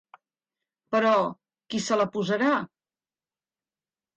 Però 0.95 1.11
qui 1.75 1.81
se 1.89 1.99
la 2.01 2.07
posarà? 2.17 2.51